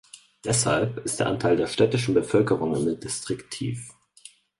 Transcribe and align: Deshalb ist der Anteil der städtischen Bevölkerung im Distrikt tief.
Deshalb 0.43 0.97
ist 1.05 1.19
der 1.19 1.27
Anteil 1.27 1.57
der 1.57 1.67
städtischen 1.67 2.15
Bevölkerung 2.15 2.75
im 2.75 2.99
Distrikt 2.99 3.51
tief. 3.51 3.91